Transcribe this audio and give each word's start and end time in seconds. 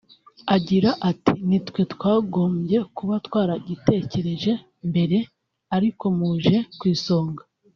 Agira 0.55 0.89
ati 1.09 1.33
“Ni 1.47 1.59
twe 1.67 1.81
twagombye 1.93 2.77
kuba 2.97 3.15
twaragitekereje 3.25 4.51
mbere 4.89 5.17
ariko 5.75 6.03
muje 6.17 6.55
ku 6.79 6.83
isonga 6.95 7.41